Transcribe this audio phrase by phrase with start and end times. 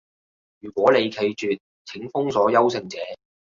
[0.61, 2.97] 如果你拒絕，請封鎖優勝者